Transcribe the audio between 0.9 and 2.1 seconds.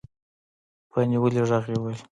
په نيولي غږ يې وويل.